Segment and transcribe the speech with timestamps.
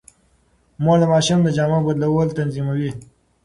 [0.83, 2.91] مور د ماشوم د جامو بدلول تنظيموي.